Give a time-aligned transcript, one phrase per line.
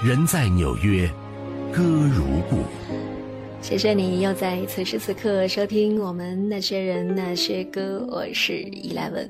[0.00, 1.10] 人在纽约，
[1.72, 2.62] 歌如故。
[3.60, 9.28] 谢谢你又在此时此刻收听我们那些人那些歌，我是 Eleven。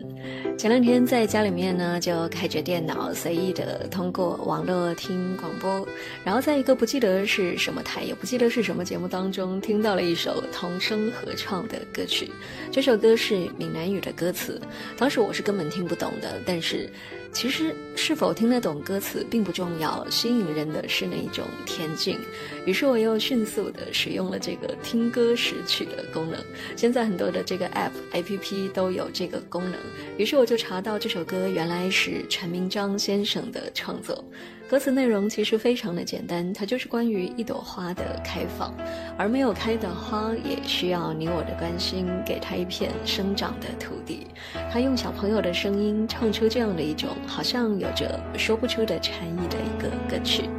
[0.58, 5.88] 前两天在家里面呢，就开着电脑，随意的通过网络听广播，
[6.22, 12.30] 然后在一个不记得是什么台，也不记得是什么节目当中，听到了一首童声合唱的歌曲。
[12.70, 14.60] 这首歌是闽南语的歌词，
[14.98, 16.90] 当时我是根本听不懂的，但是。
[17.32, 22.18] 其实是否听得懂歌词并不重要，吸引人的是那一种恬静。
[22.66, 26.42] 于是我又迅速的使用了这个听歌识曲的功能。
[26.74, 29.74] 现在很多的这个 App、APP 都有这个功能。
[30.16, 34.24] 于是我就查到这首歌原来是陈明章先生的创作。
[34.68, 38.74] 歌词内容其实非常的简单，它就是关于一朵花的开放，
[39.16, 44.26] 而没有开的花也需要你我的关心，给它一片生长的土地。
[44.70, 50.50] 他用小朋友的声音唱出这样的一种好像有着说不出的禅意的一个歌曲。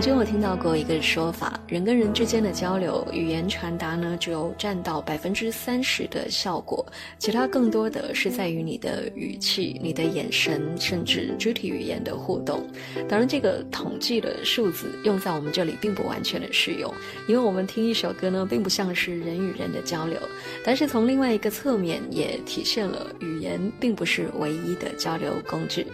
[0.00, 6.82] 曾经我听到过一个说法，人跟人之间的交流，语言传达呢，只有占到百分之三十的效果，
[7.18, 12.66] 其他更多的是在于你的语气、你的眼神，甚至肢体语言的互动。
[13.10, 16.90] 当然，这个统计的数字用在我们这里并不完全的适用，
[17.28, 20.18] 因为我们听一首歌呢，并不像是人与人的交流。
[20.64, 25.86] 但是从另外一个侧面，也体现了语言并不是唯一的交流工具。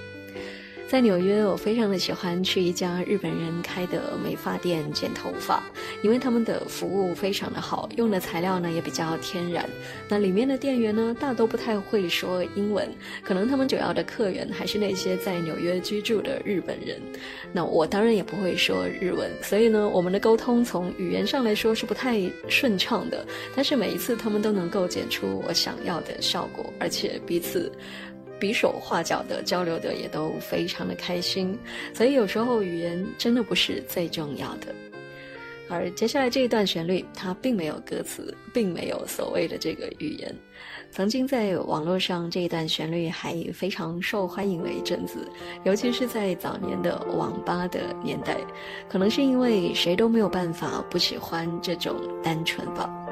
[0.88, 5.60] 在纽约，我非常的喜欢去一家日本人开的美发店剪头发，
[6.00, 9.68] 因为他们的服务非常的好，用的材料呢也比较天然。
[10.08, 12.88] 那里面的店员呢，大都不太会说英文，
[13.24, 17.02] 可能他们主要的客源还是那些在纽约居住的日本人。
[17.52, 23.26] 那我当然也不会说日文，所以呢，我们的沟通从语言上来说是不太顺畅的。
[23.56, 27.72] 但是每一次他们都能够剪出我想要的效果，而且彼此。
[28.38, 31.58] 比手画脚的交流的也都非常的开心，
[31.94, 34.74] 所以有时候语言真的不是最重要的。
[35.68, 40.32] 而接下来这一段旋律，它并没有歌词，并没有所谓的这个语言。
[40.92, 45.28] 曾经在网络上，这一段旋律还非常受欢迎了一阵子，
[45.64, 48.36] 尤其是在早年的网吧的年代，
[48.88, 53.05] 可能是因为谁都没有办法不喜欢这种单纯吧。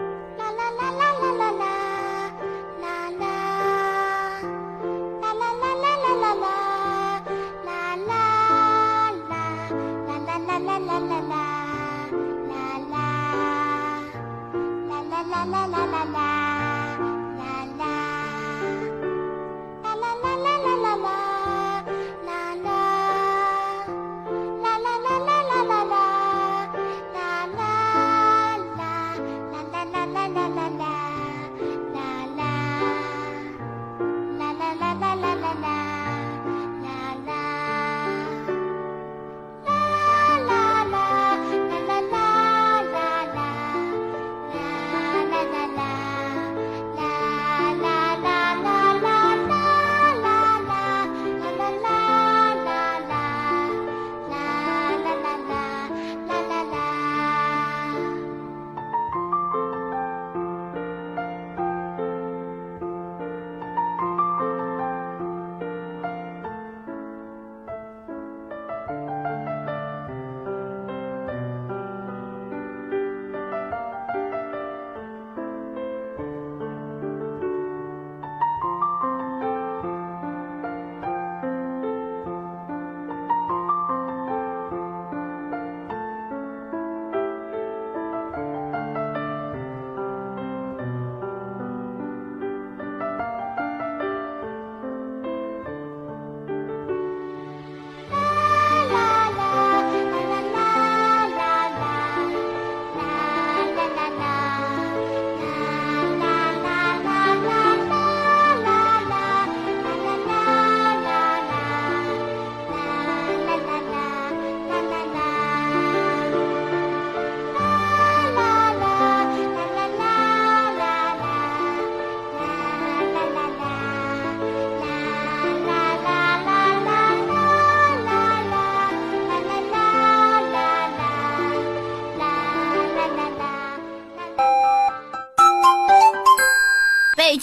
[137.27, 137.39] 环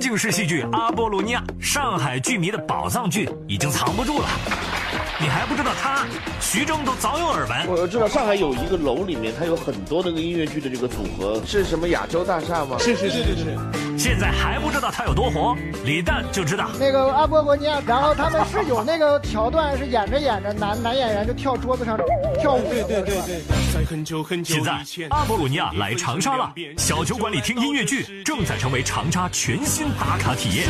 [0.00, 4.26] 境式戏剧《阿波罗尼亚》，上海剧迷的宝藏剧已经藏不住了。
[5.20, 6.06] 你还不知道他？
[6.40, 7.68] 徐峥都早有耳闻。
[7.68, 12.78] 我知道上海有一个楼里面，它有很多那个音乐剧的这个组合，是什么亚洲大厦吗？
[12.78, 13.89] 是是是是是。
[14.00, 15.54] 现在还不知道他有多火，
[15.84, 16.70] 李诞就知道。
[16.80, 21.98] 那个阿波罗尼亚，然后他们是有那个桥段，是演着演着，男男演员就跳桌子上
[22.40, 22.62] 跳舞。
[22.70, 24.42] 对对对对。
[24.42, 24.72] 现在
[25.10, 30.66] 阿波罗尼亚来长沙了，小酒馆里听音乐剧正在成为长沙全新打卡体验。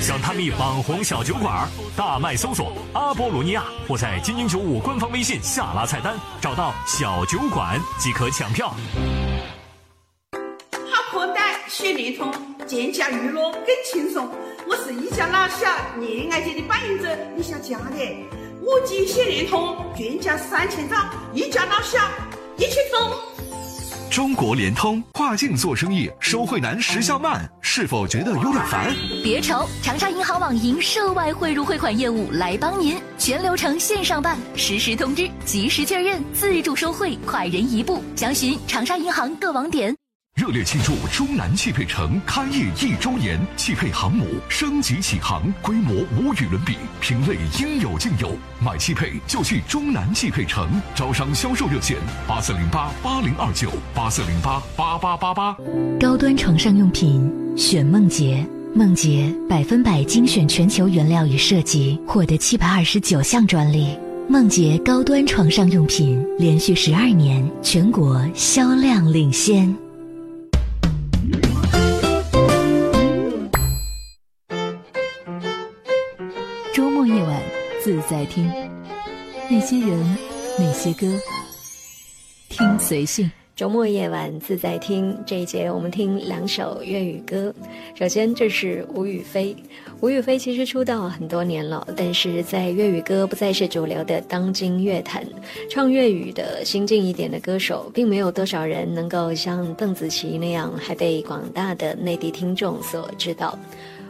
[0.00, 8.74] 想探秘网红小酒馆，大麦搜索阿波罗尼亚，或在金鹰九五官方微信下拉菜单找到小酒馆即可抢票。
[11.88, 12.32] 联通，
[12.66, 14.28] 全家娱乐更轻松。
[14.66, 15.66] 我是一家老小
[15.98, 17.96] 恋爱节的扮演者李小佳的。
[18.62, 20.96] 五 G 写联通，全家三千兆，
[21.34, 21.98] 一家老小
[22.56, 23.10] 一起疯。
[24.10, 28.94] 中国联通跨境做生意，收汇难，时效慢，是否觉得有点烦？
[29.22, 38.02] 别愁，长沙银行网银涉外汇入汇款业务来帮您，全流程线上办，实时通知，及时确认，自助收汇，快人一步。
[38.16, 39.94] 详询长沙银行各网点。
[40.36, 48.32] 热烈庆祝中南汽配城开业一周年，汽配航母升级启航，规模无与伦比，品类应有尽有。
[48.58, 55.54] 买汽配就去中南汽配城，招商销售热线八四零八八零二九八四零八八八八八。
[56.00, 58.42] 高端床上用品选梦洁，
[58.74, 63.94] 梦洁百分百精选全球原料与设计，获得七百二十九项专利。
[64.26, 69.76] 梦洁高端床上用品连续十二年全国销量领先。
[78.10, 78.50] 在听，
[79.48, 80.16] 那些人，
[80.58, 81.06] 那些歌，
[82.48, 83.30] 听随性。
[83.54, 87.54] 周末夜晚自在听这一节，我们听两首粤语歌。
[87.94, 89.54] 首先，这是吴雨霏。
[90.00, 95.24] 吴雨霏其实出道很多年了，但是在粤语歌不再是主流的当今乐坛，
[95.70, 103.56] 唱粤语的新进一点的歌手，并没有多少人能够像邓紫棋那样，还被广大的内地听众所知道。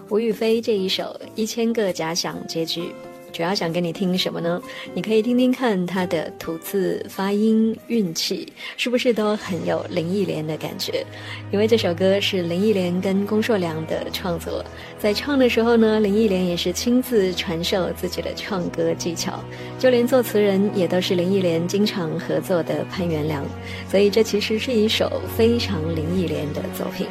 [0.09, 1.04] 吴雨霏这一首
[1.35, 2.85] 《一千个假想》结局。
[3.33, 4.61] 主要想给你听什么呢？
[4.95, 11.05] 你可以听听看他的吐字、发音、运气，是不是都很有林忆莲的感觉？
[11.51, 14.65] 因为这首歌是林忆莲跟龚硕良的创作，
[14.99, 19.43] 在唱的时候呢，林忆莲也是亲自传授自己的唱歌技巧，
[19.79, 23.45] 就连作词人也都是林忆莲经常合作的潘元良，
[23.89, 27.07] 所以这其实是一首非常林忆莲的作品。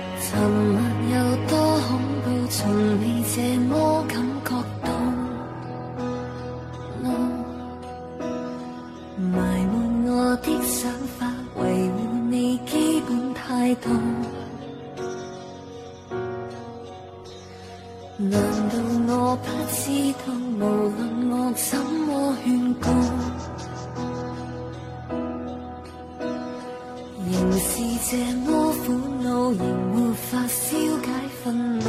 [1.12, 4.59] 有多恐怖，从未这么感觉
[18.18, 18.32] 难
[18.70, 18.74] 道
[19.08, 19.82] 我不知
[20.14, 21.00] 道，无论
[21.30, 22.10] 我怎么
[22.44, 22.86] 劝告，
[27.30, 27.70] 仍是
[28.10, 28.48] 这么
[28.86, 28.86] 苦
[29.24, 29.62] 恼，仍
[29.94, 31.08] 没法消解
[31.44, 31.86] 愤怒。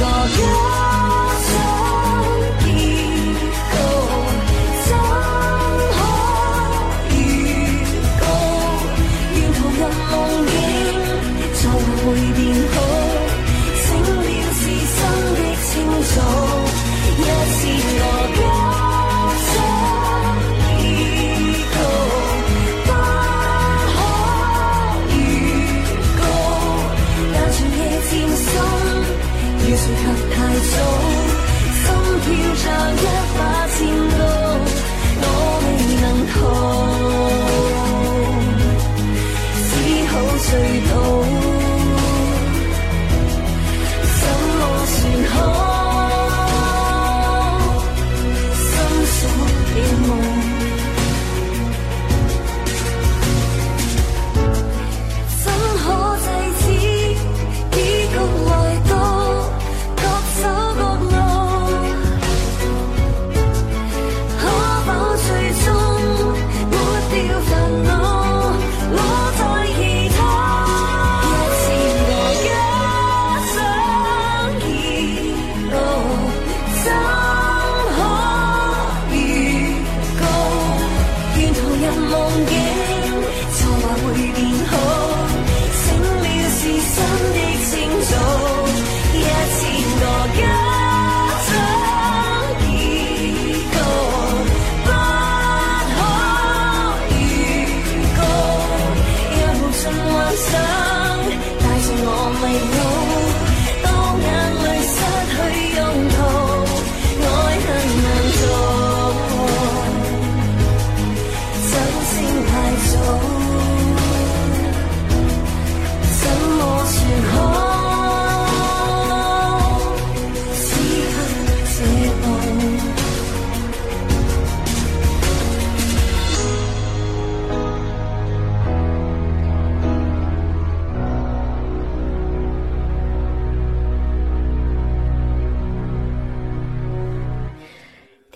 [0.00, 0.93] walk out.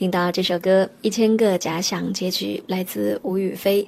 [0.08, 3.86] 听到这首歌《一千个假想》，结局来自吴雨霏。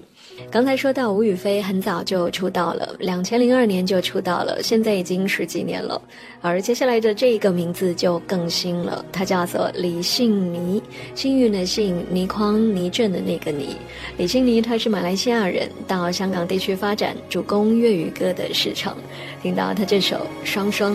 [0.51, 5.99] 刚才说到吴雨霏很早就出道了，两千零二年就出道了，现在已经十几年了。
[6.43, 10.83] 而接下来的这一个名字就更新了，她叫做李幸倪，
[11.15, 13.75] 幸运的幸，倪匡倪震的那个倪。
[14.19, 18.95] 李幸倪她是马来西亚人，到香港地区发展，主攻粤语歌的市场。
[19.43, 20.95] 听到她这首《双双》。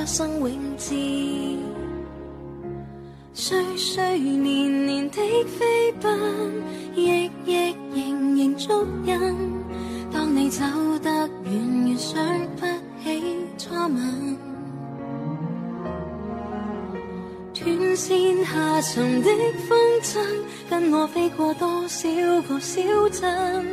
[0.00, 0.94] 不生永志。
[3.34, 6.18] 岁岁年年的飞奔，
[6.94, 9.14] 亦亦仍仍足印。
[10.10, 10.64] 当你走
[11.02, 11.10] 得
[11.44, 12.18] 远远，想
[12.56, 12.64] 不
[13.04, 13.22] 起
[13.58, 14.38] 初吻。
[17.52, 19.30] 断线下沉的
[19.68, 20.18] 风筝，
[20.70, 22.08] 跟我飞过多少
[22.48, 23.66] 个小镇？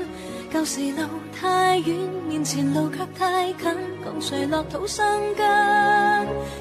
[0.52, 1.04] 旧时路
[1.40, 1.96] 太远，
[2.28, 3.72] 面前路却太近，
[4.04, 5.06] 共谁落土生
[5.36, 5.46] 根？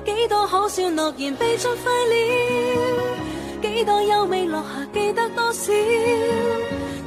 [0.05, 2.17] 几多可笑诺言被作废了，
[3.63, 5.73] 几多优美落下记得多少？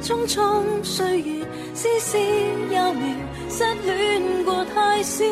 [0.02, 3.02] 匆匆岁月，丝丝幼苗，
[3.50, 5.24] 失恋过太少。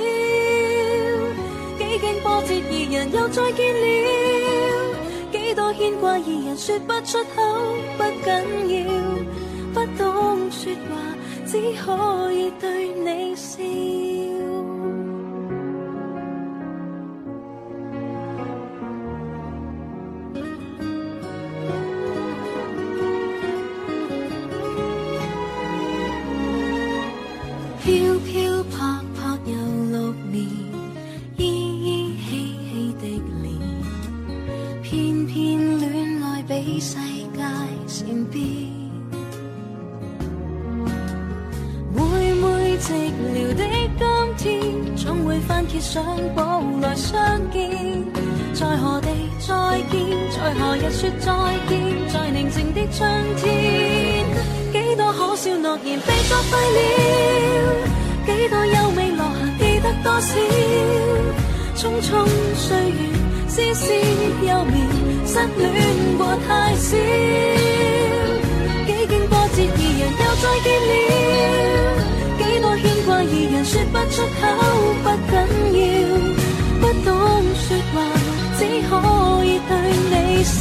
[1.79, 3.87] 几经波折，二人又再见了。
[5.33, 7.43] 几多牵挂，二人说不出口，
[7.97, 8.31] 不紧
[8.69, 8.77] 要，
[9.73, 10.07] 不懂
[10.51, 10.91] 说话，
[11.51, 14.08] 只可以对你笑。
[45.69, 46.03] 揭上
[46.35, 47.15] 簿来相
[47.51, 47.71] 见。
[48.55, 49.55] 在何地再
[49.91, 50.01] 见？
[50.35, 51.29] 在何日说再
[51.69, 51.79] 见？
[52.09, 54.25] 在宁静的春天，
[54.73, 56.79] 几多可笑诺言被作废了，
[58.27, 60.35] 几多优美落行记得多少？
[61.77, 62.27] 匆匆
[62.57, 62.99] 岁月。
[63.49, 64.77] 丝丝幼绵，
[65.27, 66.97] 失恋过太少。
[68.87, 71.18] 几经波折，二人又再见了。
[73.19, 74.47] 爱意人说不出口
[75.03, 75.35] 不紧
[75.75, 75.83] 要
[76.81, 77.11] 不懂
[77.53, 77.95] 说话
[78.57, 78.91] 只可
[79.45, 79.71] 以对
[80.09, 80.55] 你笑。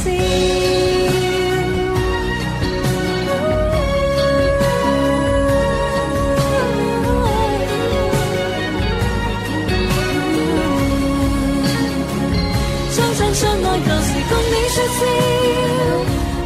[12.90, 15.00] 相亲相爱旧时共你说笑。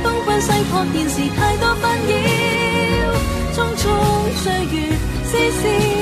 [0.03, 2.13] 东奔西跑现时太多纷扰
[3.55, 3.83] 匆匆
[4.43, 4.77] 岁月
[5.25, 6.02] 细小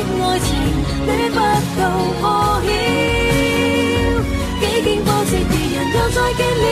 [2.21, 2.23] 破
[2.63, 2.69] 晓。
[4.61, 6.65] 几经波折，二人又再见了，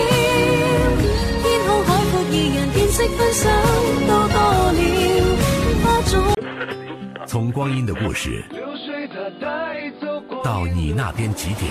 [1.42, 3.42] 天空海阔，二人见识分手
[4.06, 4.36] 都多
[4.76, 4.80] 了。
[5.82, 6.12] 花种，
[7.26, 8.44] 从光阴的故事
[10.42, 11.70] 到你那边几点？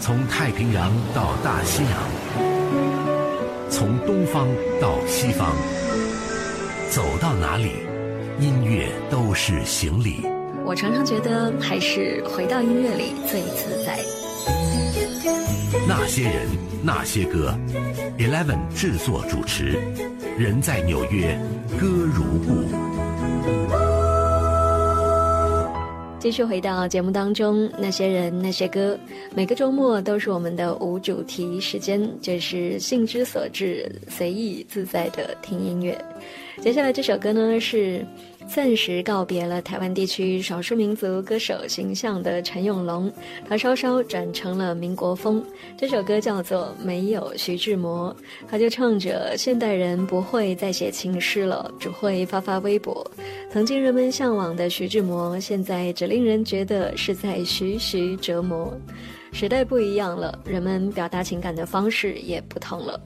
[0.00, 1.92] 从太平洋到大西洋，
[3.68, 4.46] 从东方
[4.80, 5.50] 到西方，
[6.90, 7.70] 走到哪里，
[8.38, 10.24] 音乐都是行李。
[10.66, 14.00] 我常常觉得，还是回到音乐里最自在。
[15.86, 16.48] 那些人，
[16.82, 17.54] 那些歌
[18.18, 19.78] ，Eleven 制作主持，
[20.36, 21.38] 人在纽约，
[21.78, 22.64] 歌如故。
[26.18, 28.98] 继续回到节目当中，那些人那些歌，
[29.36, 35.96] 每个周末都是我们的无主题时间，就是兴之所至，随意自在的听音乐。
[36.60, 38.04] 接下来这首歌呢是。
[38.48, 43.12] 暂时告别了台湾地区少数民族歌手形象的陈永龙，
[43.46, 45.44] 他稍稍转成了民国风。
[45.76, 48.14] 这首歌叫做《没有徐志摩》，
[48.48, 53.08] 他就唱着现代人不会再写情诗了，只会发发微博。
[53.50, 58.74] 曾经人们向往的徐志摩，现在只令人觉得是在徐徐折磨。
[59.32, 62.98] 时代不一样了，人们表达情感的方式也不同了。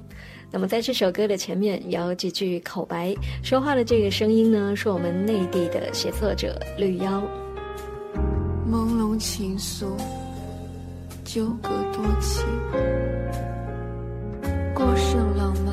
[0.53, 7.23] 那么，在这首歌的前面有几句口白，说话的这个声音呢，是我们内地的写作者绿妖。
[8.69, 9.87] 朦胧情愫，
[11.25, 12.45] 纠葛多情，
[14.75, 15.73] 过剩浪漫，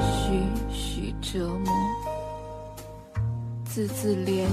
[0.00, 1.72] 徐徐折磨，
[3.66, 4.46] 字字涟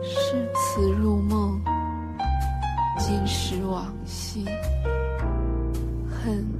[0.00, 1.60] 漪，诗词入梦，
[2.98, 4.46] 今时往昔，
[6.08, 6.55] 恨。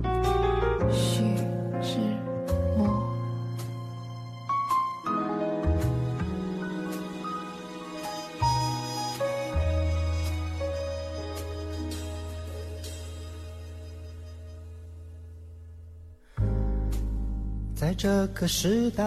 [17.78, 19.04] 在这个时代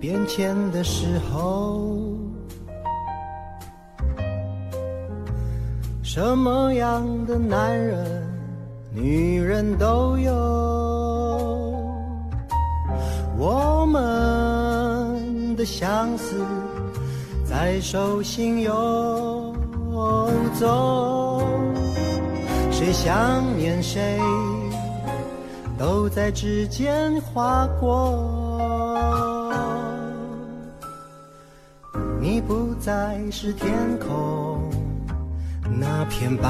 [0.00, 1.96] 变迁的时候，
[6.02, 8.26] 什么样的男人？
[8.92, 10.32] 女人都有，
[13.38, 16.34] 我们的相思
[17.44, 19.54] 在手心游
[20.58, 21.40] 走，
[22.72, 24.18] 谁想念谁
[25.78, 28.18] 都在指尖划过。
[32.20, 34.68] 你不再是天空
[35.80, 36.48] 那片白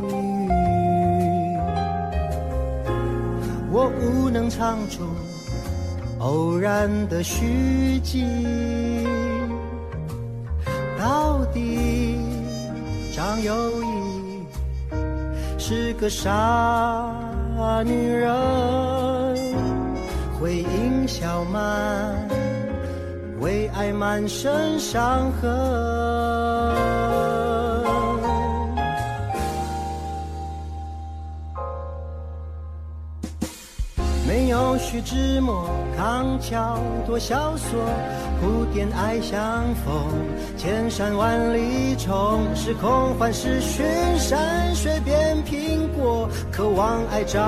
[0.00, 0.48] 云。
[3.72, 5.02] 我无能唱出
[6.20, 8.24] 偶然的虚迹，
[10.98, 12.16] 到底
[13.12, 14.46] 张幼仪
[15.58, 16.30] 是个傻
[17.84, 18.32] 女人，
[20.38, 22.28] 回应小满，
[23.40, 26.01] 为爱满身伤痕。
[34.52, 35.64] 有徐志摩
[35.96, 37.80] 康桥多萧索，
[38.38, 39.40] 古典爱相
[39.76, 39.94] 逢，
[40.58, 42.42] 千山万里重。
[42.54, 43.82] 是空幻是寻
[44.18, 47.40] 山水变苹果，渴望爱着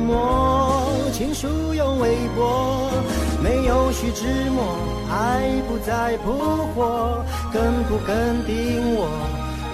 [0.00, 2.90] 魔，情书用微博。
[3.40, 4.64] 没有徐志摩，
[5.12, 6.32] 爱不再扑
[6.74, 9.06] 火，更不肯定我，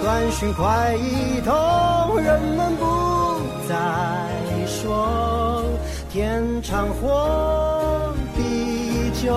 [0.03, 5.28] 短讯快一通，人们不再说。
[6.19, 9.33] 天长或地久，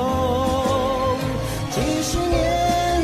[1.69, 3.03] 几十年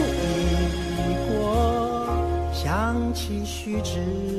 [0.98, 2.10] 已过，
[2.52, 4.37] 想起须知。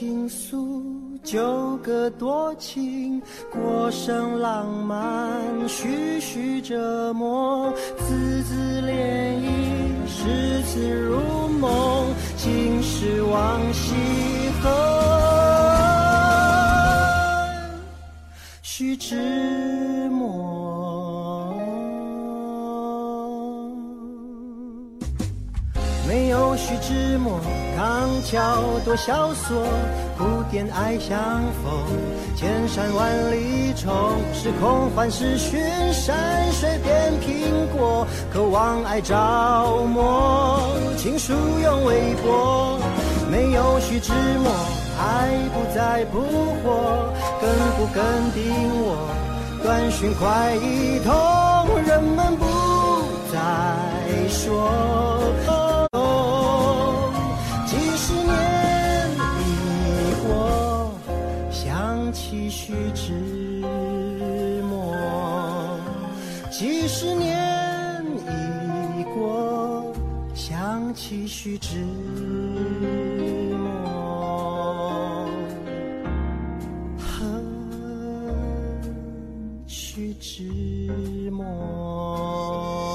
[0.00, 0.82] 倾诉
[1.22, 3.20] 纠葛多情，
[3.52, 8.94] 过剩浪漫，徐徐折磨，字字涟
[9.36, 13.92] 漪，诗词如梦，今时往昔
[14.62, 14.72] 恨，
[18.62, 21.54] 徐志摩，
[26.08, 27.38] 没有徐志摩。
[27.80, 29.62] 长桥多萧索，
[30.18, 31.16] 古典爱相
[31.64, 31.72] 逢，
[32.36, 33.90] 千山万里冲，
[34.34, 35.58] 时空幻是寻
[35.90, 39.16] 山水变苹果，渴望爱着
[39.86, 40.60] 魔，
[40.98, 42.78] 情书用微博，
[43.30, 44.52] 没有徐志摩，
[44.98, 46.20] 爱不再扑
[46.62, 49.08] 火，更不肯定我，
[49.62, 52.44] 短讯快一通，人们不
[53.32, 55.59] 再说。
[71.10, 71.74] 继续寂
[73.58, 73.58] 寞
[76.96, 77.44] 很
[79.66, 82.89] 许寂寞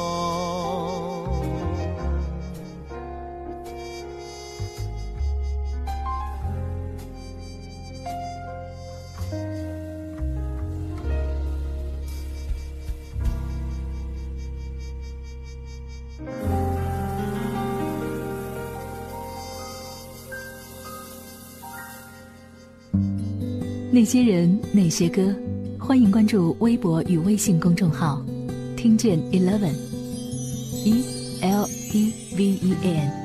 [24.05, 25.35] 些人，那些歌，
[25.79, 28.23] 欢迎关注微博与微信公众号，
[28.77, 31.03] 听见 Eleven，E
[31.41, 33.24] L E V E N。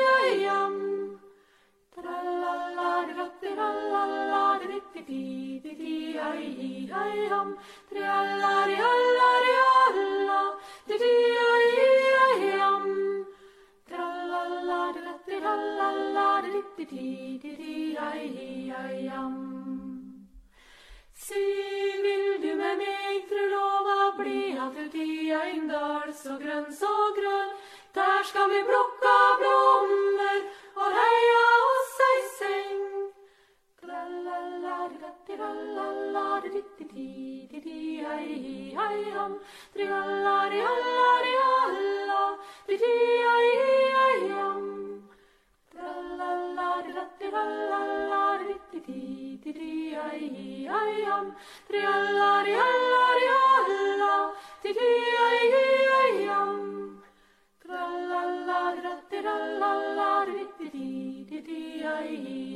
[21.21, 26.93] Syng vil du med meg, tru lova blida til ti ein dal, så grønn, så
[27.17, 27.53] grønn.
[27.93, 30.41] Der skal vi plukka blommer
[30.81, 33.10] og heia oss ei seng.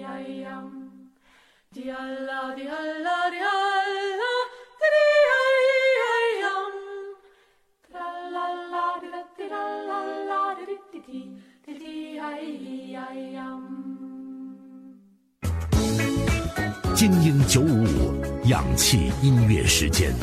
[0.07, 0.85] I am.
[16.95, 20.13] 精英九五五，氧气音乐时间。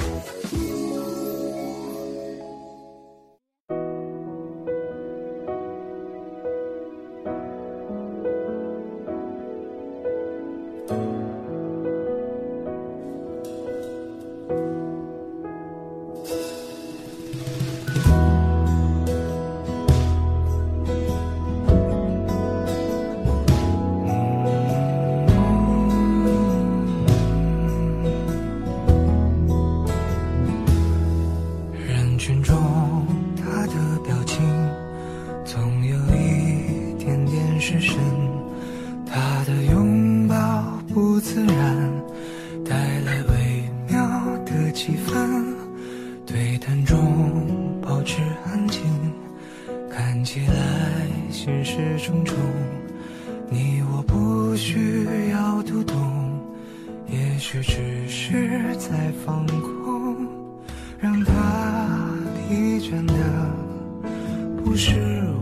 [45.12, 45.44] 的气氛。
[46.24, 46.96] 对谈中
[47.82, 48.80] 保持安静，
[49.90, 52.34] 看起来心事重重。
[53.50, 55.96] 你我不需要读懂，
[57.06, 60.26] 也许只是在放空。
[60.98, 61.32] 让他
[62.48, 63.12] 疲倦的
[64.64, 64.94] 不是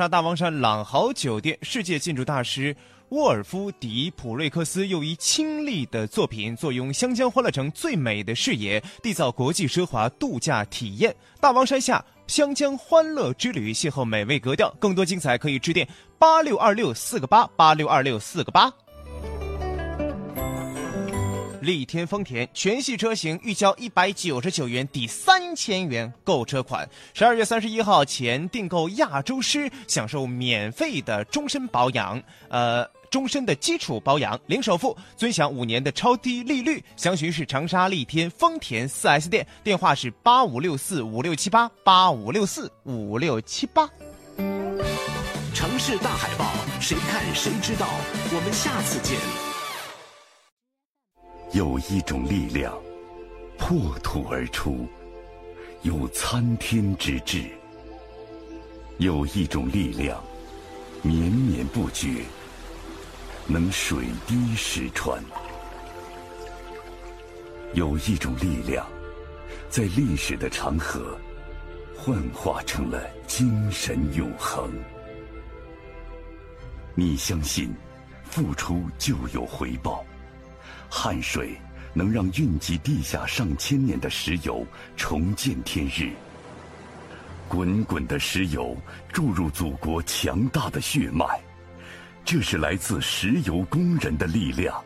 [0.00, 2.74] 沙大王山朗豪酒店世界建筑大师
[3.10, 11.14] 沃尔夫·迪普瑞克斯又一亲历的作品，坐拥湘江欢乐城最美的视野，缔造国际奢华度假体验。
[11.38, 14.74] 大王山下湘江欢乐之旅，邂逅美味格调。
[14.80, 15.86] 更多精彩可以致电
[16.18, 18.72] 八六二六四个八八六二六四个八。
[21.60, 36.82] 力天丰田全系车型预交一百九十九元抵三千元购车款，十二月三十一号前订购亚洲狮，享受免费的终身保养，呃，终身的基础保养，零首付，尊享五年的超低利率。
[36.96, 43.88] 详询是长沙力天丰田四 S 店，电话是八五六四五六七八八五六四五六七八。
[45.52, 47.86] 城市大海报，谁看谁知道。
[48.32, 49.49] 我们下次见。
[51.52, 52.72] 有一种力量，
[53.58, 54.86] 破土而出，
[55.82, 57.40] 有参天之志；
[58.98, 60.22] 有一种力量，
[61.02, 62.22] 绵绵不绝，
[63.48, 65.18] 能水滴石穿；
[67.74, 68.86] 有一种力量，
[69.68, 71.18] 在历史的长河，
[71.96, 74.70] 幻化成了精神永恒。
[76.94, 77.74] 你相信，
[78.22, 80.04] 付出就有回报。
[80.90, 81.56] 汗水
[81.94, 86.10] 能让蕴积地下上千年的石油重见天日。
[87.48, 88.76] 滚滚的石油
[89.12, 91.24] 注入祖国强大的血脉，
[92.24, 94.82] 这是来自石油工人的力量。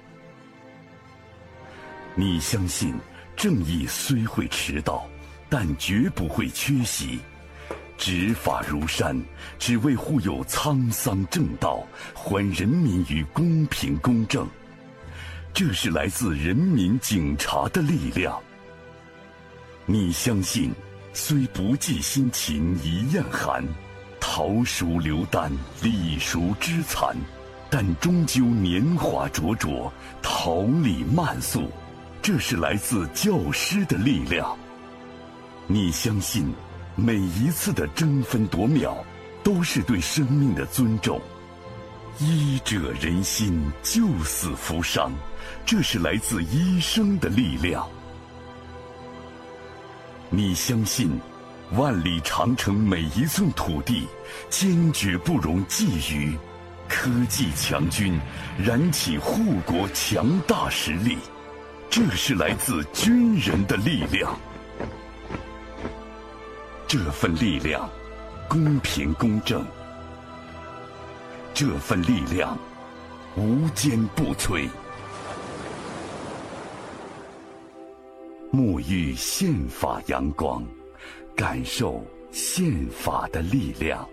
[2.14, 2.94] 你相信，
[3.34, 5.06] 正义虽会迟到，
[5.48, 7.18] 但绝不会缺席。
[7.96, 9.20] 执法如山，
[9.58, 14.46] 只为护佑沧桑正道，还人民于公平公正。
[15.54, 18.36] 这是来自人民警察的力量。
[19.86, 20.72] 你相信，
[21.12, 23.64] 虽不计辛勤一样寒，
[24.18, 27.16] 桃熟流丹，李熟枝残，
[27.70, 31.70] 但终究年华灼灼，桃李漫素。
[32.20, 34.58] 这是来自教师的力量。
[35.68, 36.52] 你相信，
[36.96, 38.96] 每一次的争分夺秒，
[39.44, 41.20] 都是对生命的尊重。
[42.18, 45.12] 医者仁心，救死扶伤。
[45.66, 47.88] 这是来自医生的力量。
[50.30, 51.20] 你相信，
[51.72, 54.06] 万里长城每一寸土地，
[54.50, 56.36] 坚决不容觊觎。
[56.88, 58.20] 科技强军，
[58.58, 61.16] 燃起护国强大实力。
[61.88, 64.38] 这是来自军人的力量。
[66.86, 67.88] 这份力量，
[68.48, 69.64] 公平公正。
[71.54, 72.58] 这份力量，
[73.36, 74.68] 无坚不摧。
[78.54, 80.64] 沐浴宪法阳光，
[81.34, 84.08] 感受宪法的力量。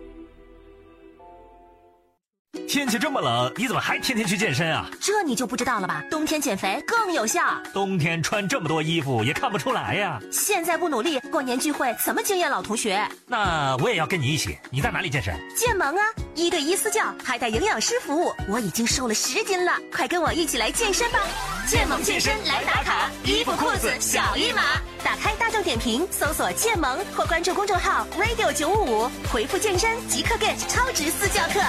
[2.68, 4.86] 天气这么冷，你怎么还天天去健身啊？
[5.00, 6.04] 这你就不知道了吧？
[6.12, 7.42] 冬天减肥更有效。
[7.74, 10.20] 冬天穿这么多衣服也看不出来呀。
[10.34, 13.08] 现在不努力，过年聚会怎么惊艳老同学？
[13.26, 14.58] 那我也要跟你一起。
[14.70, 15.34] 你在哪里健身？
[15.56, 16.04] 健萌啊，
[16.36, 18.34] 一对一私教，还带营养师服务。
[18.50, 21.20] 我已经瘦了十斤了，快跟我一起来健身吧！
[21.68, 24.62] 健萌健身来打卡，衣服裤子小一码。
[25.04, 31.62] 打开大众点评，搜索健萌或关注公众号 radio 九五五，回复健身即刻 get 超值私教课。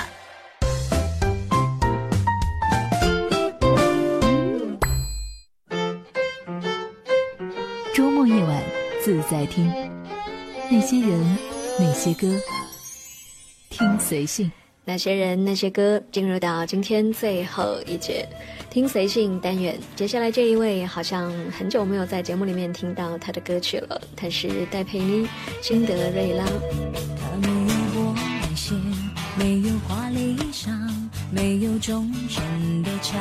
[9.12, 9.70] 自在听，
[10.70, 11.38] 那些人，
[11.78, 12.26] 那些歌，
[13.68, 14.50] 听随性。
[14.86, 18.26] 那些人，那些歌，进入到今天最后一节。
[18.70, 24.00] 听随性单元，接下来这一位好像很久没有在节目里面听到他的歌曲了。
[24.16, 25.28] 他是戴佩妮，
[25.60, 26.46] 辛德瑞拉。
[26.46, 28.20] 他没有过外
[28.56, 28.74] 线，
[29.36, 30.70] 没有华丽衣裳，
[31.30, 33.18] 没有钟声的桥。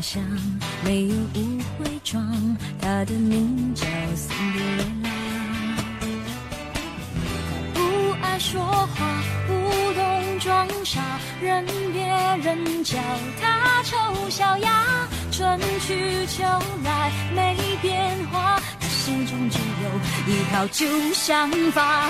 [0.00, 0.22] 像，
[0.84, 3.84] 没有误会妆，她的名叫
[4.16, 5.10] 辛德瑞拉。
[7.74, 7.80] 不
[8.22, 9.52] 爱说话，不
[9.92, 11.00] 懂装傻，
[11.42, 12.06] 任别
[12.42, 12.98] 人叫
[13.40, 15.06] 她丑小鸭。
[15.30, 16.44] 春去秋
[16.84, 22.08] 来没变化，她心中只有一套旧想法。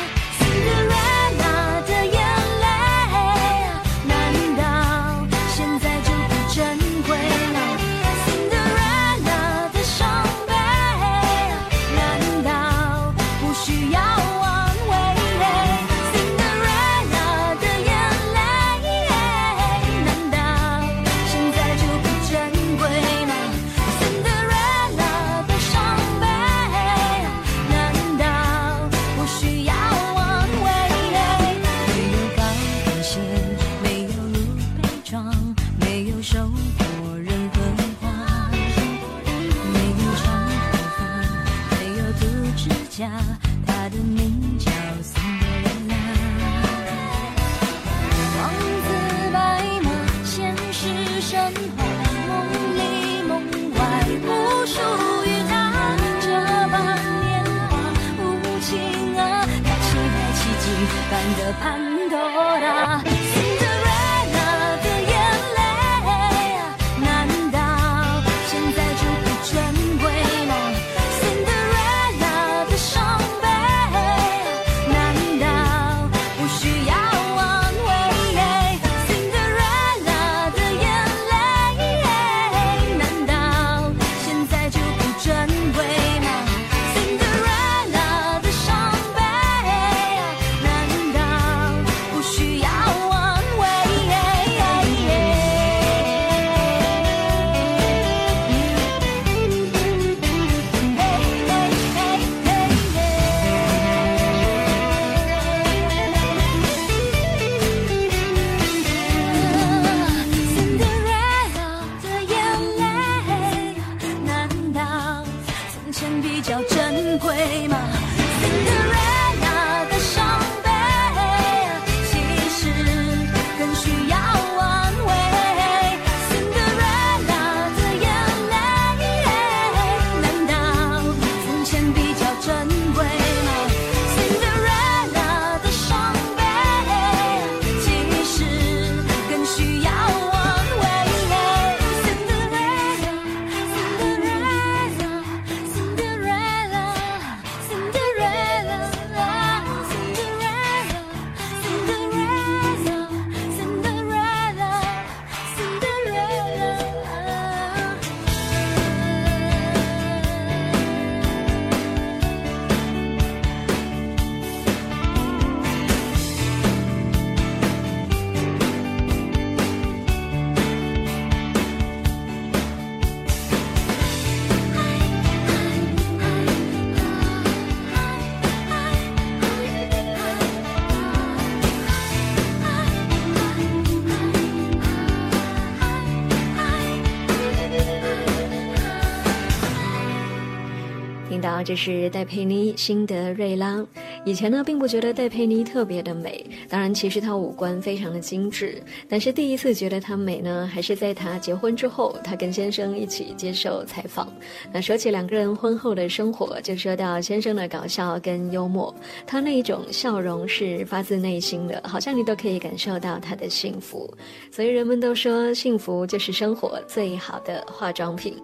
[191.70, 193.76] 这是戴佩妮《辛德瑞拉》。
[194.24, 198.82] 以前呢，并不觉得戴佩妮特别的美，当然，其实她五官非常的精致。
[199.08, 204.26] 但是第一次觉得她美呢，还是在她结婚之后，她跟先生一起接受采访。
[204.72, 208.92] 那说起两个人婚后的生活，就说到先生的搞笑跟幽默，
[209.24, 214.12] 他那一种笑容是发自内心的，好像你都可以感受到他的幸福。
[214.50, 218.34] 所以人们都说，幸福就是生活最好的化妆品。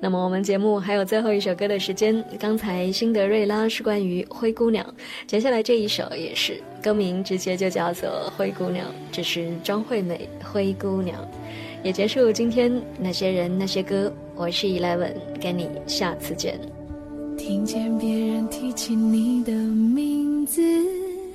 [0.00, 4.86] 那么我们节目还有最后一首歌的时间刚才辛德瑞拉是关于灰姑娘
[5.26, 11.16] 接下来这一首也是歌名直接就叫做灰姑娘这是张惠美灰姑娘。
[11.82, 16.58] 也结束今天那些人那些歌我是 eleven 跟你下次见。
[17.36, 20.60] 听见别人提起你的名字